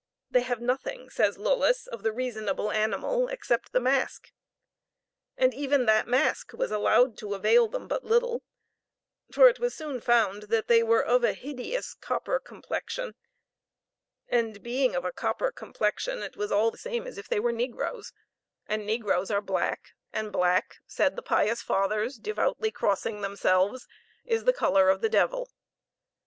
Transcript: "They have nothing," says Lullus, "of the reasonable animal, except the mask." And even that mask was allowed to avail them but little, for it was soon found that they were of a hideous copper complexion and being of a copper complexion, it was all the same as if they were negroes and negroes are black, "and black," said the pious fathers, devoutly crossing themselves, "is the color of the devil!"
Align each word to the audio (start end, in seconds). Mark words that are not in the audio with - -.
"They 0.31 0.41
have 0.41 0.59
nothing," 0.61 1.11
says 1.11 1.37
Lullus, 1.37 1.85
"of 1.85 2.01
the 2.01 2.11
reasonable 2.11 2.71
animal, 2.71 3.27
except 3.27 3.71
the 3.71 3.79
mask." 3.79 4.31
And 5.37 5.53
even 5.53 5.85
that 5.85 6.07
mask 6.07 6.53
was 6.53 6.71
allowed 6.71 7.19
to 7.19 7.35
avail 7.35 7.67
them 7.67 7.87
but 7.87 8.03
little, 8.03 8.41
for 9.31 9.47
it 9.47 9.59
was 9.59 9.75
soon 9.75 10.01
found 10.01 10.49
that 10.49 10.67
they 10.67 10.81
were 10.81 11.03
of 11.03 11.23
a 11.23 11.33
hideous 11.33 11.93
copper 11.93 12.39
complexion 12.39 13.13
and 14.27 14.63
being 14.63 14.95
of 14.95 15.05
a 15.05 15.11
copper 15.13 15.51
complexion, 15.51 16.23
it 16.23 16.35
was 16.35 16.51
all 16.51 16.71
the 16.71 16.79
same 16.79 17.05
as 17.05 17.19
if 17.19 17.27
they 17.29 17.39
were 17.39 17.51
negroes 17.51 18.11
and 18.65 18.87
negroes 18.87 19.29
are 19.29 19.39
black, 19.39 19.89
"and 20.11 20.31
black," 20.31 20.77
said 20.87 21.15
the 21.15 21.21
pious 21.21 21.61
fathers, 21.61 22.17
devoutly 22.17 22.71
crossing 22.71 23.21
themselves, 23.21 23.87
"is 24.25 24.45
the 24.45 24.51
color 24.51 24.89
of 24.89 25.01
the 25.01 25.09
devil!" 25.09 25.47